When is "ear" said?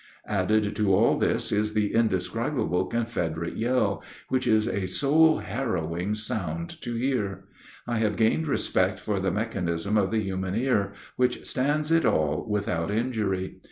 10.55-10.93